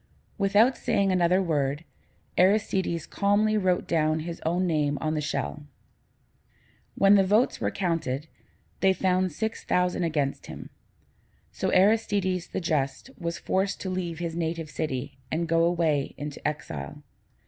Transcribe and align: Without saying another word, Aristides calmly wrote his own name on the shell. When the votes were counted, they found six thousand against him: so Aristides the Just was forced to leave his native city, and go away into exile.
Without 0.39 0.75
saying 0.75 1.11
another 1.11 1.43
word, 1.43 1.85
Aristides 2.35 3.05
calmly 3.05 3.55
wrote 3.55 3.87
his 3.91 4.41
own 4.43 4.65
name 4.65 4.97
on 4.99 5.13
the 5.13 5.21
shell. 5.21 5.63
When 6.95 7.13
the 7.13 7.23
votes 7.23 7.61
were 7.61 7.69
counted, 7.69 8.27
they 8.79 8.93
found 8.93 9.31
six 9.31 9.63
thousand 9.63 10.03
against 10.03 10.47
him: 10.47 10.71
so 11.51 11.69
Aristides 11.71 12.47
the 12.47 12.59
Just 12.59 13.11
was 13.19 13.37
forced 13.37 13.79
to 13.81 13.91
leave 13.91 14.17
his 14.17 14.35
native 14.35 14.71
city, 14.71 15.19
and 15.31 15.47
go 15.47 15.65
away 15.65 16.15
into 16.17 16.47
exile. 16.47 17.03